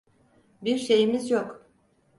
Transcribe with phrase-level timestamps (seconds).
[0.61, 1.65] Bir şeyimiz yok.